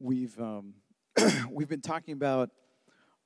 [0.00, 0.74] we've um,
[1.50, 2.50] we've been talking about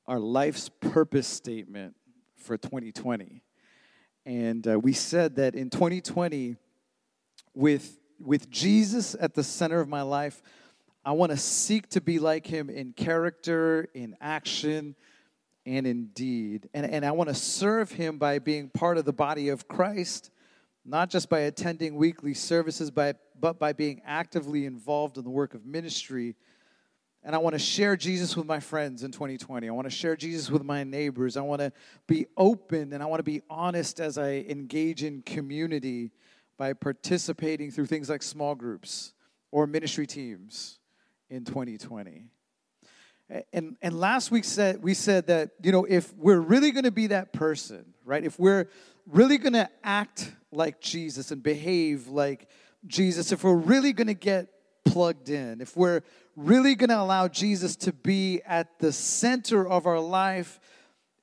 [0.07, 1.95] our life's purpose statement
[2.37, 3.43] for 2020,
[4.27, 6.57] and uh, we said that in 2020,
[7.55, 10.43] with with Jesus at the center of my life,
[11.05, 14.97] I want to seek to be like Him in character, in action,
[15.65, 19.13] and in deed, and and I want to serve Him by being part of the
[19.13, 20.31] body of Christ
[20.87, 25.55] not just by attending weekly services, by but by being actively involved in the work
[25.55, 26.37] of ministry
[27.25, 29.67] and I want to share Jesus with my friends in 2020.
[29.67, 31.39] I want to share Jesus with my neighbors.
[31.39, 31.73] I want to
[32.07, 36.13] be open and I want to be honest as I engage in community
[36.59, 39.15] by participating through things like small groups
[39.51, 40.79] or ministry teams
[41.31, 42.27] in 2020.
[43.55, 46.91] And, and last week said, we said that, you know, if we're really going to
[46.91, 48.23] be that person, right?
[48.23, 48.69] If we're
[49.07, 52.49] really going to act like Jesus and behave like
[52.87, 54.49] Jesus, if we're really going to get
[54.85, 56.03] plugged in, if we're
[56.37, 60.61] really going to allow Jesus to be at the center of our life,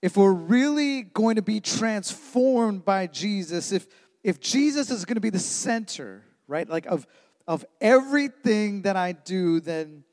[0.02, 3.88] if we're really going to be transformed by Jesus, if
[4.24, 7.08] if Jesus is going to be the center, right, like of
[7.48, 10.04] of everything that I do, then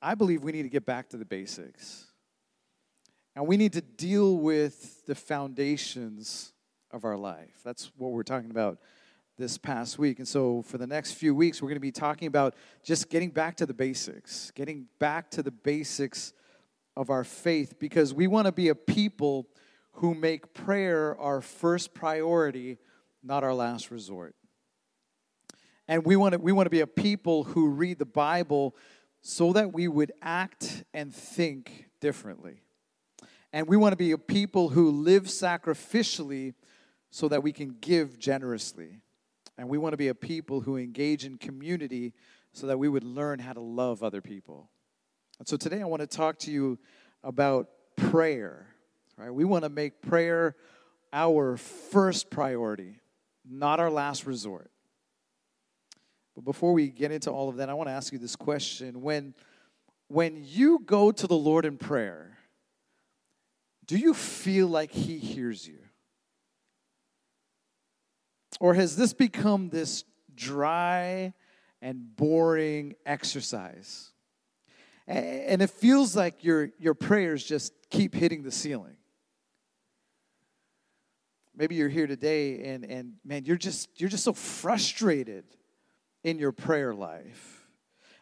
[0.00, 2.04] I believe we need to get back to the basics.
[3.34, 6.52] And we need to deal with the foundations
[6.90, 7.60] of our life.
[7.64, 8.78] That's what we're talking about
[9.38, 10.18] this past week.
[10.18, 13.30] And so, for the next few weeks, we're going to be talking about just getting
[13.30, 16.32] back to the basics, getting back to the basics
[16.96, 19.46] of our faith, because we want to be a people
[19.92, 22.78] who make prayer our first priority,
[23.22, 24.34] not our last resort.
[25.88, 28.74] And we want to, we want to be a people who read the Bible
[29.22, 32.62] so that we would act and think differently.
[33.52, 36.54] And we want to be a people who live sacrificially
[37.10, 39.00] so that we can give generously.
[39.58, 42.12] And we want to be a people who engage in community
[42.52, 44.70] so that we would learn how to love other people.
[45.38, 46.78] And so today I want to talk to you
[47.22, 48.66] about prayer.
[49.16, 49.32] Right?
[49.32, 50.56] We want to make prayer
[51.12, 53.00] our first priority,
[53.48, 54.70] not our last resort.
[56.34, 59.00] But before we get into all of that, I want to ask you this question.
[59.00, 59.34] When,
[60.08, 62.36] when you go to the Lord in prayer,
[63.86, 65.78] do you feel like He hears you?
[68.60, 71.34] Or has this become this dry
[71.82, 74.12] and boring exercise?
[75.06, 78.96] And it feels like your, your prayers just keep hitting the ceiling.
[81.54, 85.44] Maybe you're here today and, and man, you're just, you're just so frustrated
[86.24, 87.68] in your prayer life.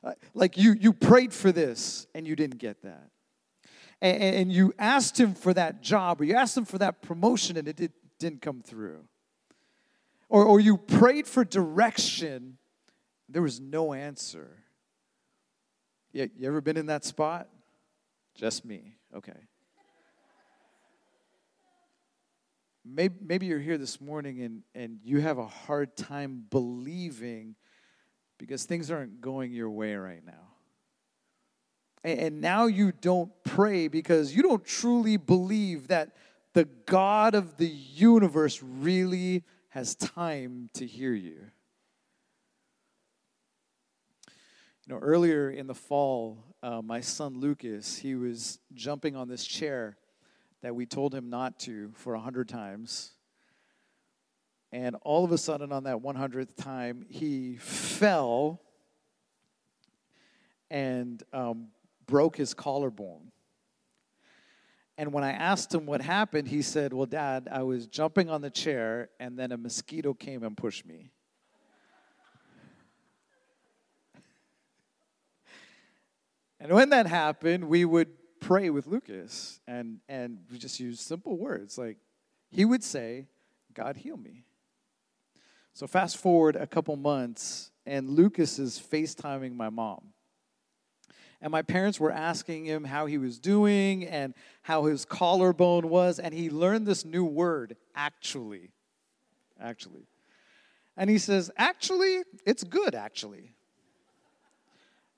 [0.04, 3.08] Uh, like you, you prayed for this and you didn't get that.
[4.02, 7.56] And, and you asked him for that job or you asked him for that promotion
[7.56, 9.04] and it did, didn't come through.
[10.34, 12.58] Or, or you prayed for direction,
[13.28, 14.64] there was no answer.
[16.12, 17.48] You, you ever been in that spot?
[18.34, 18.96] Just me.
[19.16, 19.46] Okay.
[22.84, 27.54] Maybe, maybe you're here this morning and, and you have a hard time believing
[28.36, 30.48] because things aren't going your way right now.
[32.02, 36.16] And, and now you don't pray because you don't truly believe that
[36.54, 39.44] the God of the universe really
[39.74, 41.50] has time to hear you.
[44.86, 49.44] You know, earlier in the fall, uh, my son Lucas, he was jumping on this
[49.44, 49.96] chair
[50.62, 53.14] that we told him not to for a hundred times.
[54.70, 58.60] And all of a sudden, on that 100th time, he fell
[60.70, 61.66] and um,
[62.06, 63.32] broke his collarbone.
[64.96, 68.42] And when I asked him what happened, he said, Well, Dad, I was jumping on
[68.42, 71.10] the chair and then a mosquito came and pushed me.
[76.60, 78.08] and when that happened, we would
[78.40, 81.96] pray with Lucas and, and we just use simple words like,
[82.50, 83.26] he would say,
[83.72, 84.44] God, heal me.
[85.72, 90.13] So fast forward a couple months, and Lucas is FaceTiming my mom
[91.44, 94.32] and my parents were asking him how he was doing and
[94.62, 98.70] how his collarbone was, and he learned this new word, actually.
[99.60, 100.06] Actually.
[100.96, 103.52] And he says, Actually, it's good, actually.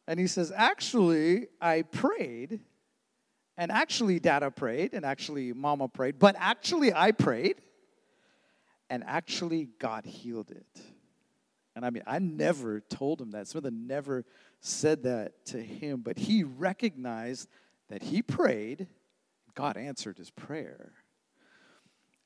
[0.09, 2.59] And he says, Actually, I prayed,
[3.57, 7.61] and actually, Dada prayed, and actually, Mama prayed, but actually, I prayed,
[8.91, 10.83] and actually, God healed it.
[11.77, 13.47] And I mean, I never told him that.
[13.47, 14.25] Smith never
[14.61, 17.49] said that to him, but he recognized
[17.91, 18.89] that he prayed,
[19.55, 20.93] God answered his prayer.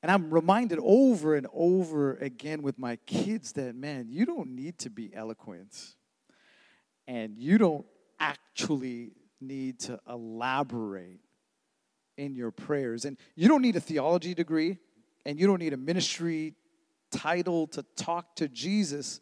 [0.01, 4.79] And I'm reminded over and over again with my kids that, man, you don't need
[4.79, 5.95] to be eloquent.
[7.05, 7.85] And you don't
[8.19, 9.11] actually
[9.41, 11.19] need to elaborate
[12.17, 13.03] in your prayers.
[13.03, 14.77] And you don't need a theology degree,
[15.25, 16.55] and you don't need a ministry
[17.11, 19.19] title to talk to Jesus,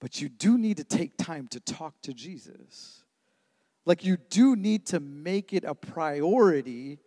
[0.00, 3.04] but you do need to take time to talk to Jesus.
[3.84, 6.98] Like you do need to make it a priority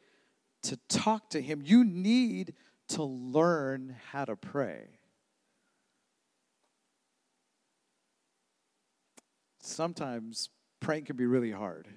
[0.64, 1.62] to talk to Him.
[1.64, 2.54] You need
[2.90, 5.00] to learn how to pray.
[9.60, 10.50] Sometimes
[10.80, 11.88] praying can be really hard.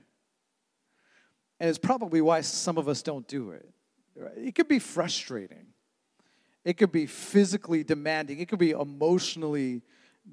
[1.58, 3.68] And it's probably why some of us don't do it.
[4.36, 5.66] It could be frustrating.
[6.64, 8.40] It could be physically demanding.
[8.40, 9.82] It could be emotionally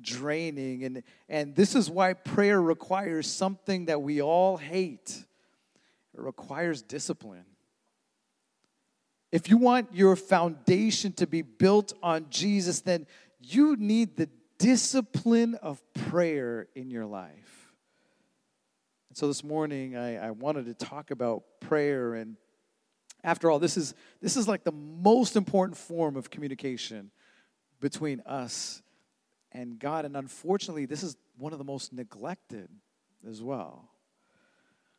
[0.01, 0.83] draining.
[0.83, 5.23] And, and this is why prayer requires something that we all hate
[6.13, 7.45] it requires discipline.
[9.31, 13.07] If you want your foundation to be built on Jesus, then
[13.39, 14.29] you need the
[14.59, 17.71] discipline of prayer in your life.
[19.09, 22.13] And so this morning, I, I wanted to talk about prayer.
[22.13, 22.37] And
[23.23, 27.09] after all, this is, this is like the most important form of communication
[27.79, 28.82] between us
[29.53, 30.05] and God.
[30.05, 32.69] And unfortunately, this is one of the most neglected
[33.29, 33.89] as well.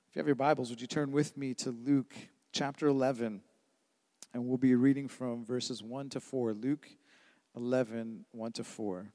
[0.09, 2.15] If you have your Bibles, would you turn with me to Luke
[2.53, 3.43] chapter 11?
[4.33, 6.55] And we'll be reading from verses 1 to 4.
[6.55, 6.89] Luke
[7.57, 9.07] 11, 1 to 4.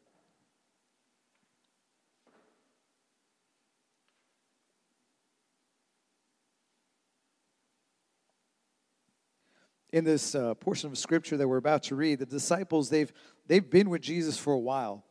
[9.92, 13.12] in this uh, portion of scripture that we're about to read, the disciples they've
[13.48, 15.04] they've been with Jesus for a while,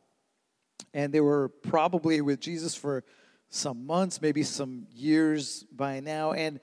[0.93, 3.03] and they were probably with Jesus for
[3.49, 6.59] some months, maybe some years by now, and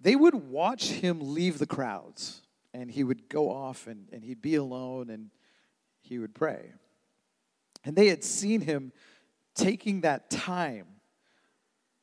[0.00, 2.42] they would watch him leave the crowds,
[2.74, 5.30] and he would go off and, and he'd be alone and
[6.00, 6.72] he would pray.
[7.84, 8.92] And they had seen him
[9.54, 10.86] taking that time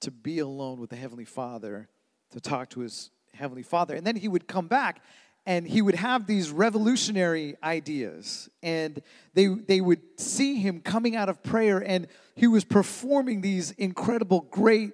[0.02, 1.90] to be alone with the Heavenly Father,
[2.31, 3.95] to talk to his Heavenly Father.
[3.95, 5.04] And then he would come back
[5.45, 9.01] and he would have these revolutionary ideas and
[9.33, 14.41] they, they would see him coming out of prayer and he was performing these incredible
[14.51, 14.94] great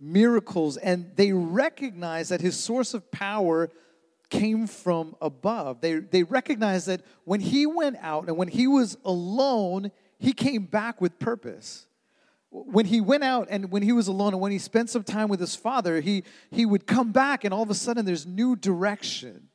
[0.00, 3.70] miracles and they recognized that his source of power
[4.28, 5.80] came from above.
[5.80, 10.64] They, they recognized that when he went out and when he was alone he came
[10.64, 11.86] back with purpose.
[12.50, 15.28] When he went out and when he was alone and when he spent some time
[15.28, 18.56] with his father he, he would come back and all of a sudden there's new
[18.56, 19.48] direction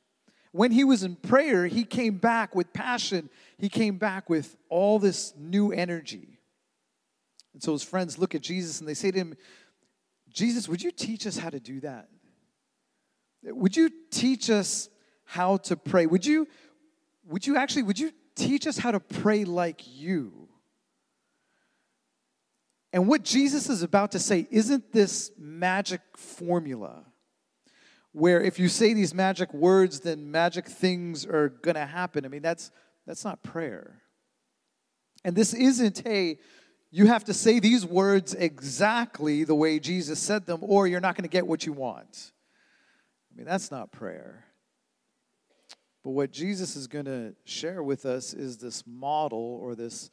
[0.51, 3.29] when he was in prayer, he came back with passion.
[3.57, 6.39] He came back with all this new energy.
[7.53, 9.35] And so his friends look at Jesus and they say to him,
[10.29, 12.07] Jesus, would you teach us how to do that?
[13.43, 14.89] Would you teach us
[15.25, 16.05] how to pray?
[16.05, 16.47] Would you,
[17.25, 20.49] would you actually, would you teach us how to pray like you?
[22.93, 27.05] And what Jesus is about to say isn't this magic formula
[28.13, 32.25] where if you say these magic words, then magic things are going to happen.
[32.25, 32.71] I mean, that's,
[33.07, 34.01] that's not prayer.
[35.23, 36.39] And this isn't, hey,
[36.89, 41.15] you have to say these words exactly the way Jesus said them, or you're not
[41.15, 42.31] going to get what you want.
[43.31, 44.45] I mean, that's not prayer.
[46.03, 50.09] But what Jesus is going to share with us is this model or this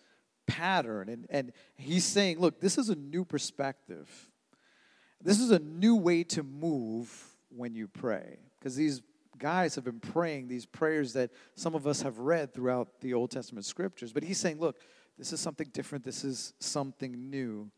[0.47, 1.09] pattern.
[1.09, 4.09] And, and he's saying, look, this is a new perspective.
[5.21, 8.39] This is a new way to move when you pray.
[8.59, 9.03] Because these
[9.39, 13.31] guys have been praying these prayers that some of us have read throughout the Old
[13.31, 14.13] Testament scriptures.
[14.13, 14.81] But he's saying, look,
[15.17, 17.71] this is something different, this is something new.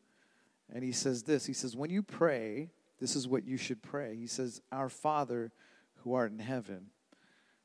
[0.73, 4.15] And he says this He says, when you pray, this is what you should pray.
[4.15, 5.53] He says, Our Father
[5.97, 6.87] who art in heaven,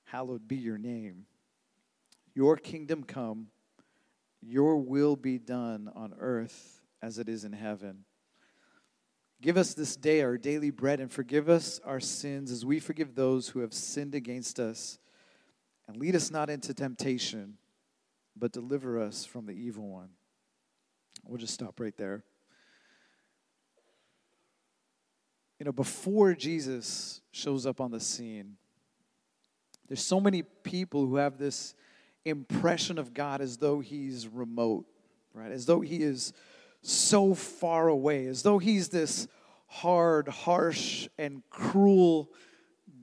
[0.06, 1.26] hallowed be your name.
[2.34, 3.48] Your kingdom come,
[4.42, 8.06] your will be done on earth as it is in heaven.
[9.42, 13.16] Give us this day our daily bread and forgive us our sins as we forgive
[13.16, 14.98] those who have sinned against us.
[15.88, 17.58] And lead us not into temptation,
[18.36, 20.10] but deliver us from the evil one.
[21.28, 22.24] We'll just stop right there.
[25.60, 28.58] You know, before Jesus shows up on the scene,
[29.88, 31.76] there's so many people who have this
[32.26, 34.86] impression of God as though he's remote,
[35.34, 35.52] right?
[35.52, 36.34] As though he is
[36.86, 39.28] so far away, as though he's this
[39.68, 42.30] hard, harsh, and cruel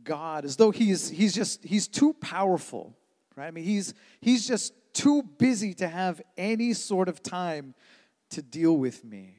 [0.05, 2.97] God, as though he's, he's just, he's too powerful,
[3.37, 3.47] right?
[3.47, 7.75] I mean, he's, he's just too busy to have any sort of time
[8.31, 9.39] to deal with me.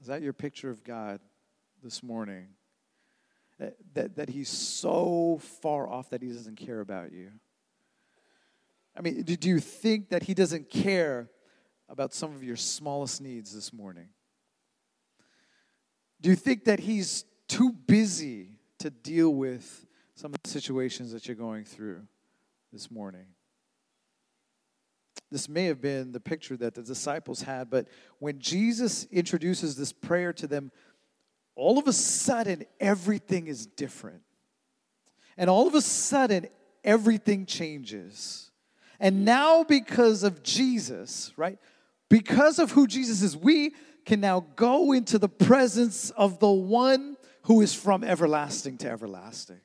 [0.00, 1.20] Is that your picture of God
[1.82, 2.48] this morning?
[3.58, 7.30] That, that, that he's so far off that he doesn't care about you?
[8.96, 11.30] I mean, do you think that he doesn't care
[11.92, 14.08] about some of your smallest needs this morning.
[16.22, 21.28] Do you think that He's too busy to deal with some of the situations that
[21.28, 22.00] you're going through
[22.72, 23.26] this morning?
[25.30, 29.92] This may have been the picture that the disciples had, but when Jesus introduces this
[29.92, 30.72] prayer to them,
[31.56, 34.22] all of a sudden everything is different.
[35.36, 36.48] And all of a sudden
[36.84, 38.50] everything changes.
[38.98, 41.58] And now, because of Jesus, right?
[42.12, 47.16] Because of who Jesus is, we can now go into the presence of the one
[47.44, 49.62] who is from everlasting to everlasting.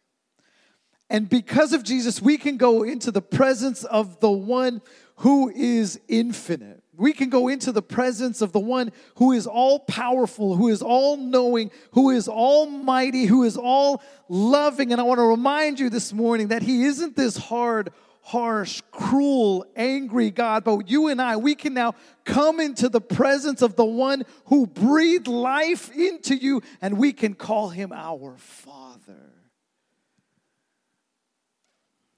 [1.10, 4.82] And because of Jesus, we can go into the presence of the one
[5.18, 6.82] who is infinite.
[6.96, 10.82] We can go into the presence of the one who is all powerful, who is
[10.82, 14.94] all knowing, who is almighty, who is all loving.
[14.94, 17.92] And I want to remind you this morning that he isn't this hard,
[18.27, 23.62] harsh, cruel, angry God, but you and I, we can now come into the presence
[23.62, 29.31] of the one who breathed life into you, and we can call him our Father.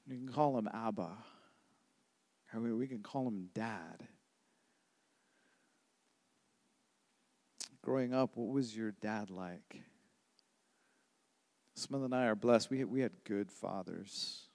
[0.07, 1.11] You can call him Abba.
[2.55, 4.07] We can call him Dad.
[7.83, 9.83] Growing up, what was your dad like?
[11.75, 12.71] Smith and I are blessed.
[12.71, 14.48] We, we had good fathers.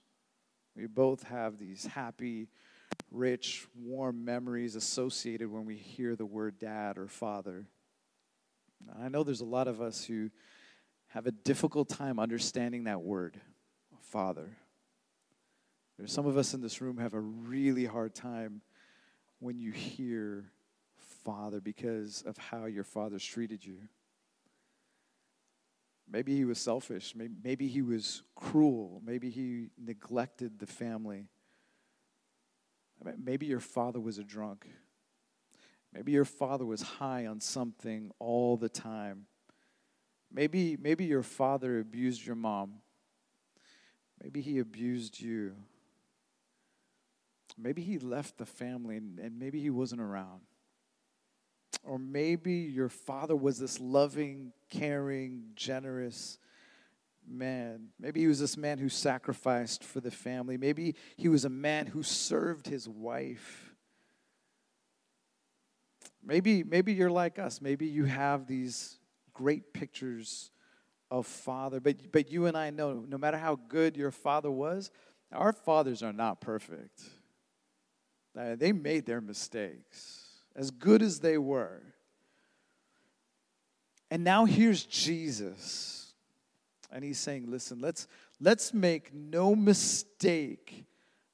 [0.77, 2.49] We both have these happy,
[3.11, 7.67] rich, warm memories associated when we hear the word dad or father.
[9.01, 10.31] I know there's a lot of us who
[11.09, 13.41] have a difficult time understanding that word,
[14.01, 14.57] father.
[15.97, 18.63] There's some of us in this room have a really hard time
[19.39, 20.51] when you hear
[21.25, 23.79] father because of how your father's treated you.
[26.11, 27.15] Maybe he was selfish.
[27.17, 29.01] Maybe, maybe he was cruel.
[29.05, 31.29] Maybe he neglected the family.
[33.19, 34.67] Maybe your father was a drunk.
[35.93, 39.27] Maybe your father was high on something all the time.
[40.33, 42.75] Maybe, maybe your father abused your mom.
[44.23, 45.55] Maybe he abused you.
[47.57, 50.41] Maybe he left the family and, and maybe he wasn't around.
[51.85, 56.39] Or maybe your father was this loving, caring, generous
[57.27, 57.89] man.
[57.99, 60.57] Maybe he was this man who sacrificed for the family.
[60.57, 63.75] Maybe he was a man who served his wife.
[66.23, 67.61] Maybe, maybe you're like us.
[67.61, 68.99] Maybe you have these
[69.33, 70.51] great pictures
[71.11, 74.91] of father, but, but you and I know no matter how good your father was,
[75.33, 77.03] our fathers are not perfect.
[78.35, 80.25] They made their mistakes,
[80.57, 81.83] as good as they were.
[84.15, 86.15] And now here's Jesus.
[86.93, 88.07] And he's saying, listen, let's,
[88.39, 90.85] let's make no mistake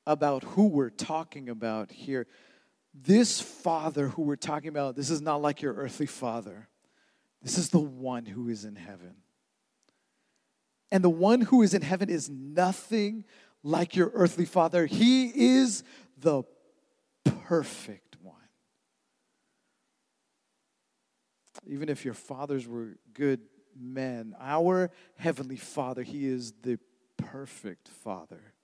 [0.06, 2.26] about who we're talking about here.
[2.94, 6.68] This father who we're talking about, this is not like your earthly father.
[7.42, 9.16] This is the one who is in heaven.
[10.90, 13.26] And the one who is in heaven is nothing
[13.62, 14.86] like your earthly father.
[14.86, 15.84] He is
[16.16, 16.44] the
[17.44, 18.36] perfect one.
[21.70, 23.40] Even if your fathers were good
[23.80, 26.78] men, our Heavenly Father, He is the
[27.16, 28.54] perfect Father.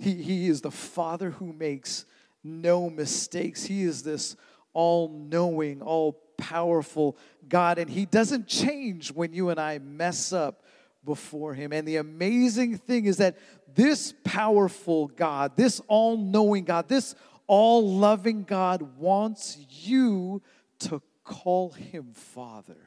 [0.00, 2.04] He, he is the Father who makes
[2.42, 3.64] no mistakes.
[3.64, 4.36] He is this
[4.72, 7.16] all knowing, all powerful
[7.48, 10.64] God, and He doesn't change when you and I mess up
[11.04, 11.72] before Him.
[11.72, 13.38] And the amazing thing is that
[13.72, 17.14] this powerful God, this all knowing God, this
[17.46, 20.42] all loving God wants you
[20.80, 22.80] to call him Father.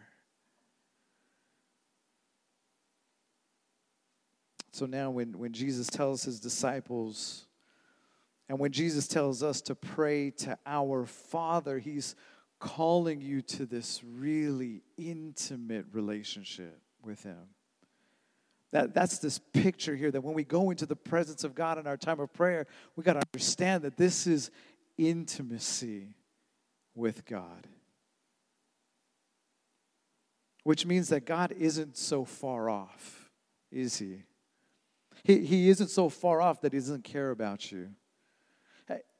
[4.71, 7.45] So now, when, when Jesus tells his disciples,
[8.49, 12.15] and when Jesus tells us to pray to our Father, he's
[12.59, 17.37] calling you to this really intimate relationship with him.
[18.71, 21.85] That, that's this picture here that when we go into the presence of God in
[21.85, 24.49] our time of prayer, we got to understand that this is
[24.97, 26.15] intimacy
[26.95, 27.67] with God.
[30.63, 33.29] Which means that God isn't so far off,
[33.71, 34.23] is He?
[35.23, 37.89] He, he isn't so far off that He doesn't care about you.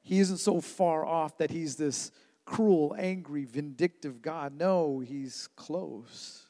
[0.02, 2.10] He isn't so far off that He's this
[2.44, 4.52] cruel, angry, vindictive God.
[4.54, 6.48] No, He's close.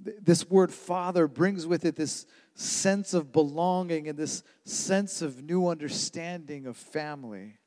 [0.00, 5.68] This word father brings with it this sense of belonging and this sense of new
[5.68, 7.58] understanding of family.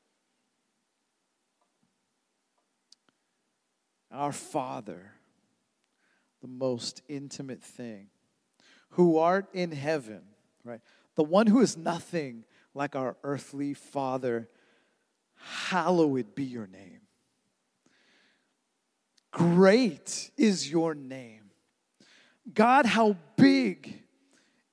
[4.10, 5.12] Our Father,
[6.42, 8.08] the most intimate thing,
[8.90, 10.20] who art in heaven,
[10.64, 10.80] right?
[11.14, 12.44] The one who is nothing
[12.74, 14.48] like our earthly Father,
[15.36, 17.00] hallowed be your name.
[19.30, 21.50] great is your name.
[22.52, 24.02] God, how big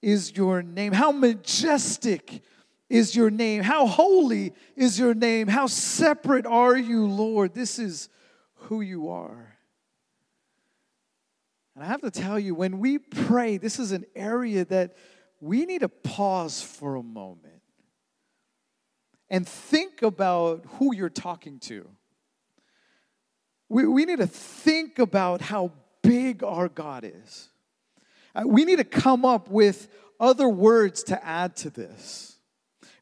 [0.01, 0.91] is your name.
[0.91, 2.41] How majestic
[2.89, 3.63] is your name.
[3.63, 5.47] How holy is your name.
[5.47, 7.53] How separate are you, Lord.
[7.53, 8.09] This is
[8.55, 9.58] who you are.
[11.79, 14.97] And I have to tell you, when we pray, this is an area that
[15.39, 17.61] we need to pause for a moment
[19.29, 21.87] and think about who you're talking to.
[23.69, 25.71] We, we need to think about how
[26.01, 27.47] big our God is.
[28.35, 29.87] Uh, we need to come up with
[30.19, 32.35] other words to add to this.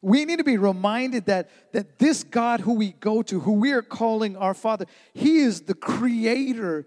[0.02, 3.72] We need to be reminded that, that this God who we go to, who we
[3.72, 6.86] are calling our Father, He is the creator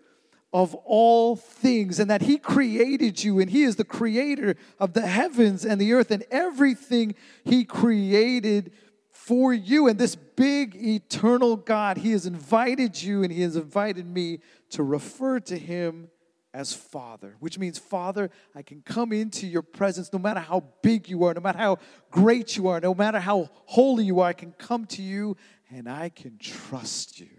[0.54, 5.08] of all things, and that He created you, and He is the creator of the
[5.08, 8.72] heavens and the earth and everything He created
[9.10, 9.88] for you.
[9.88, 14.40] And this big eternal God, He has invited you and He has invited me
[14.72, 16.10] to refer to Him
[16.54, 21.08] as Father, which means, Father, I can come into your presence no matter how big
[21.08, 21.78] you are, no matter how
[22.10, 25.38] great you are, no matter how holy you are, I can come to you
[25.70, 27.30] and I can trust you.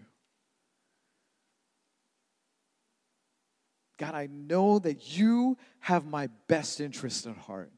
[4.02, 7.70] God, I know that you have my best interest at heart.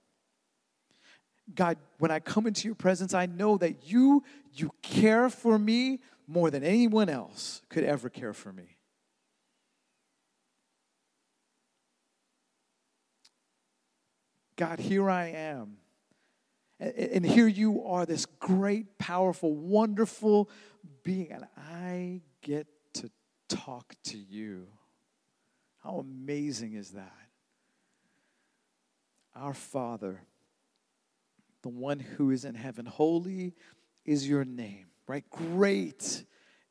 [1.54, 6.00] God, when I come into your presence, I know that you you care for me
[6.26, 8.78] more than anyone else could ever care for me.
[14.56, 15.76] God, here I am.
[16.80, 20.48] And here you are, this great, powerful, wonderful
[21.02, 23.10] being, and I get to
[23.50, 24.68] talk to you.
[25.84, 27.12] How amazing is that?
[29.36, 30.22] Our Father,
[31.62, 33.52] the one who is in heaven, holy
[34.06, 35.28] is your name, right?
[35.28, 36.24] Great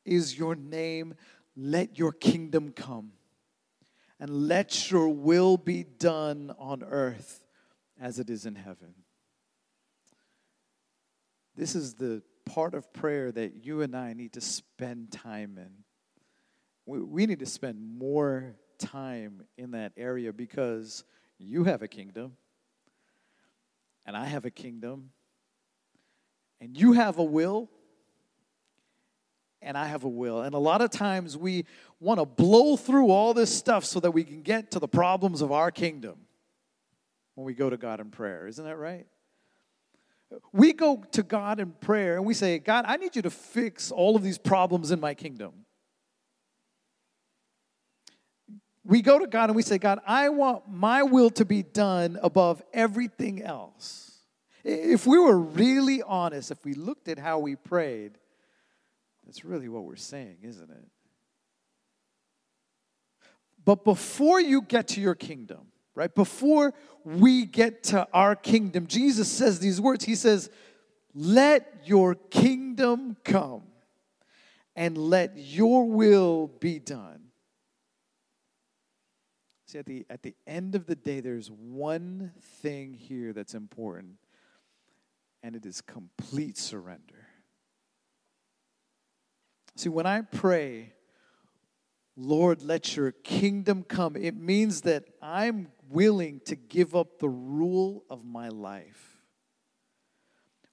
[0.04, 1.14] is your name.
[1.56, 3.12] Let your kingdom come
[4.18, 7.44] and let your will be done on earth
[8.00, 8.94] as it is in heaven.
[11.56, 15.70] This is the part of prayer that you and I need to spend time in.
[16.84, 21.04] We, we need to spend more time in that area because
[21.38, 22.36] you have a kingdom,
[24.06, 25.10] and I have a kingdom,
[26.60, 27.70] and you have a will,
[29.62, 30.42] and I have a will.
[30.42, 31.64] And a lot of times we
[32.00, 35.40] want to blow through all this stuff so that we can get to the problems
[35.40, 36.16] of our kingdom
[37.34, 38.46] when we go to God in prayer.
[38.46, 39.06] Isn't that right?
[40.52, 43.90] We go to God in prayer and we say, God, I need you to fix
[43.90, 45.63] all of these problems in my kingdom.
[48.84, 52.18] We go to God and we say, God, I want my will to be done
[52.22, 54.18] above everything else.
[54.62, 58.18] If we were really honest, if we looked at how we prayed,
[59.24, 60.86] that's really what we're saying, isn't it?
[63.64, 66.14] But before you get to your kingdom, right?
[66.14, 70.04] Before we get to our kingdom, Jesus says these words.
[70.04, 70.50] He says,
[71.14, 73.62] Let your kingdom come
[74.76, 77.23] and let your will be done.
[79.74, 82.30] See, at the, at the end of the day, there's one
[82.62, 84.18] thing here that's important,
[85.42, 87.26] and it is complete surrender.
[89.74, 90.92] See, when I pray,
[92.16, 98.04] Lord, let your kingdom come, it means that I'm willing to give up the rule
[98.08, 99.18] of my life.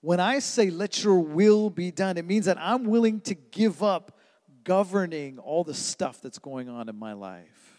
[0.01, 3.81] When I say, let your will be done, it means that I'm willing to give
[3.81, 4.19] up
[4.63, 7.70] governing all the stuff that's going on in my life.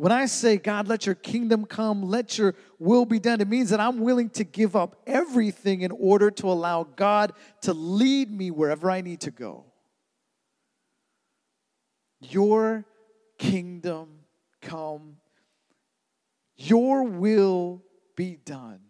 [0.00, 3.68] When I say, God, let your kingdom come, let your will be done, it means
[3.68, 8.50] that I'm willing to give up everything in order to allow God to lead me
[8.50, 9.66] wherever I need to go.
[12.18, 12.86] Your
[13.36, 14.20] kingdom
[14.62, 15.18] come
[16.56, 17.82] your will
[18.16, 18.80] be done.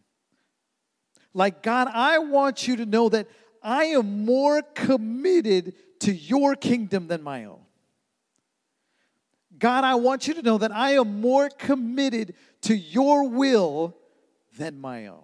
[1.35, 3.29] Like, God, I want you to know that
[3.63, 7.61] I am more committed to your kingdom than my own.
[9.61, 13.97] God, I want you to know that I am more committed to your will
[14.57, 15.23] than my own.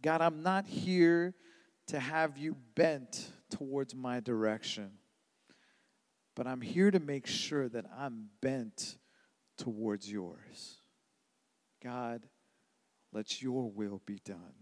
[0.00, 1.34] God, I'm not here
[1.88, 4.92] to have you bent towards my direction
[6.34, 8.96] but I'm here to make sure that I'm bent
[9.56, 10.80] towards yours.
[11.82, 12.26] God,
[13.12, 14.54] let your will be done.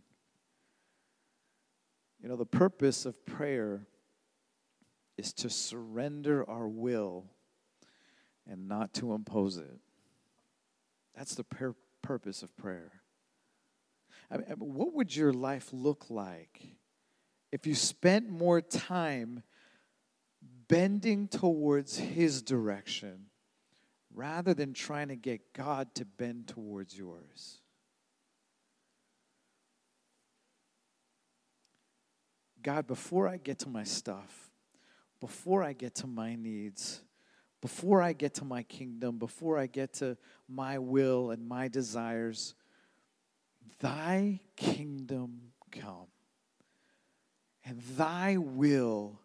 [2.20, 3.86] You know, the purpose of prayer
[5.22, 7.24] is to surrender our will
[8.46, 9.78] and not to impose it.
[11.16, 12.92] That's the pur- purpose of prayer.
[14.30, 16.60] I mean, what would your life look like
[17.52, 19.42] if you spent more time
[20.68, 23.26] bending towards His direction
[24.14, 27.60] rather than trying to get God to bend towards yours.
[32.62, 34.51] God, before I get to my stuff,
[35.22, 37.00] before I get to my needs,
[37.60, 40.16] before I get to my kingdom, before I get to
[40.48, 42.56] my will and my desires,
[43.78, 46.08] thy kingdom come
[47.64, 49.20] and thy will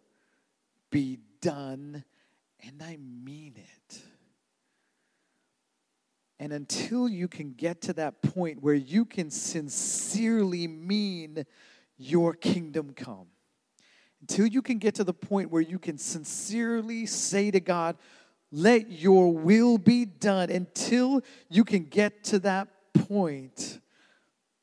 [0.88, 2.04] be done,
[2.60, 4.00] and I mean it.
[6.38, 11.44] And until you can get to that point where you can sincerely mean
[11.96, 13.26] your kingdom come,
[14.20, 17.96] until you can get to the point where you can sincerely say to God,
[18.50, 23.80] let your will be done, until you can get to that point,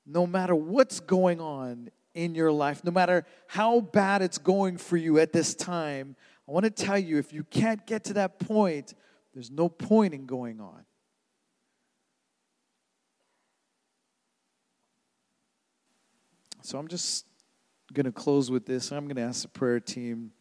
[0.05, 4.97] no matter what's going on in your life, no matter how bad it's going for
[4.97, 6.15] you at this time,
[6.47, 8.93] I want to tell you if you can't get to that point,
[9.33, 10.85] there's no point in going on.
[16.61, 17.25] So I'm just
[17.93, 18.91] going to close with this.
[18.91, 20.31] I'm going to ask the prayer team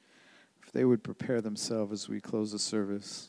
[0.62, 3.28] if they would prepare themselves as we close the service.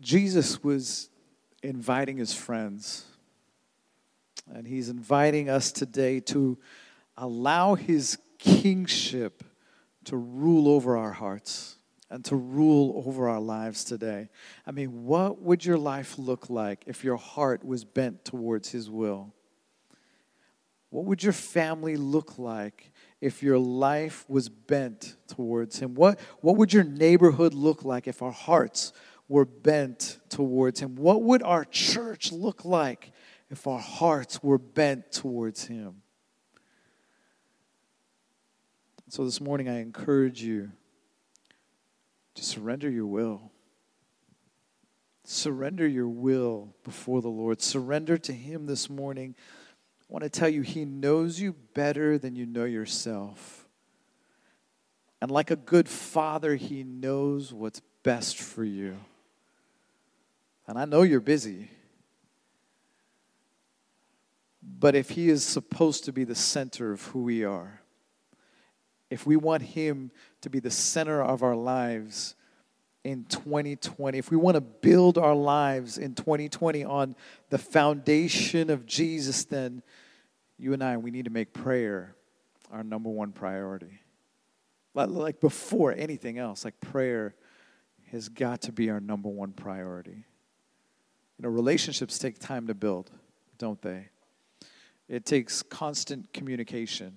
[0.00, 1.08] Jesus was
[1.62, 3.04] inviting his friends,
[4.52, 6.58] and he's inviting us today to
[7.16, 9.44] allow his kingship
[10.04, 11.76] to rule over our hearts
[12.10, 14.28] and to rule over our lives today.
[14.66, 18.90] I mean, what would your life look like if your heart was bent towards his
[18.90, 19.32] will?
[20.92, 25.94] What would your family look like if your life was bent towards Him?
[25.94, 28.92] What, what would your neighborhood look like if our hearts
[29.26, 30.96] were bent towards Him?
[30.96, 33.10] What would our church look like
[33.50, 36.02] if our hearts were bent towards Him?
[39.08, 40.72] So this morning, I encourage you
[42.34, 43.50] to surrender your will.
[45.24, 47.62] Surrender your will before the Lord.
[47.62, 49.34] Surrender to Him this morning
[50.12, 53.66] want to tell you, He knows you better than you know yourself.
[55.22, 58.98] And like a good father, He knows what's best for you.
[60.66, 61.70] And I know you're busy.
[64.62, 67.80] But if He is supposed to be the center of who we are,
[69.08, 70.10] if we want Him
[70.42, 72.34] to be the center of our lives
[73.02, 77.16] in 2020, if we want to build our lives in 2020 on
[77.48, 79.82] the foundation of Jesus, then
[80.62, 82.14] you and I, we need to make prayer
[82.70, 83.98] our number one priority.
[84.94, 87.34] Like before anything else, like prayer
[88.12, 90.24] has got to be our number one priority.
[91.38, 93.10] You know, relationships take time to build,
[93.58, 94.10] don't they?
[95.08, 97.16] It takes constant communication,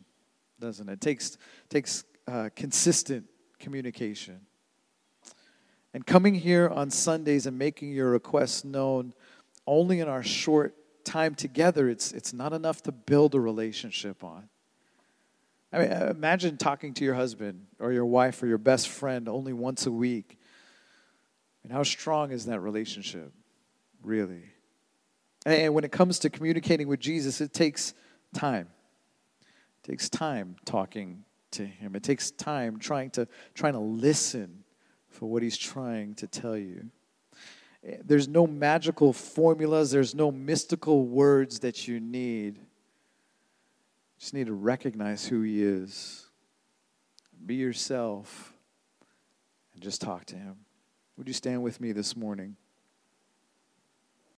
[0.60, 0.94] doesn't it?
[0.94, 1.38] It takes,
[1.70, 3.26] takes uh, consistent
[3.60, 4.40] communication.
[5.94, 9.14] And coming here on Sundays and making your requests known
[9.68, 14.50] only in our short time together, it's, it's not enough to build a relationship on.
[15.72, 19.28] I mean, uh, imagine talking to your husband or your wife or your best friend
[19.28, 20.38] only once a week.
[21.64, 23.32] And how strong is that relationship,
[24.04, 24.44] really?
[25.46, 27.94] And when it comes to communicating with Jesus, it takes
[28.34, 28.68] time.
[29.84, 31.96] It takes time talking to him.
[31.96, 34.64] It takes time trying to trying to listen
[35.10, 36.90] for what he's trying to tell you.
[38.04, 42.58] There's no magical formulas, there's no mystical words that you need.
[42.58, 42.64] You
[44.20, 46.26] just need to recognize who He is.
[47.46, 48.54] Be yourself
[49.74, 50.56] and just talk to Him.
[51.18, 52.56] Would you stand with me this morning?